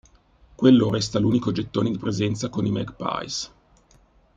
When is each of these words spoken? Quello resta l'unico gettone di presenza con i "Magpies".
Quello 0.55 0.89
resta 0.89 1.19
l'unico 1.19 1.51
gettone 1.51 1.91
di 1.91 1.97
presenza 1.99 2.49
con 2.49 2.65
i 2.65 2.71
"Magpies". 2.71 3.53